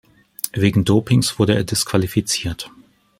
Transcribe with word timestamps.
Wegen 0.53 0.83
Dopings 0.83 1.37
wurde 1.37 1.53
er 1.53 1.63
disqualifiziert. 1.63 2.71